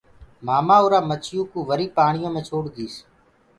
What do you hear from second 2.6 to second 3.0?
ديس۔